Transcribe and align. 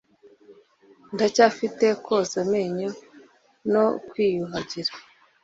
ndacyafite 1.13 1.85
koza 2.05 2.37
amenyo 2.43 2.89
no 3.71 3.85
kwiyuhagira. 4.09 4.91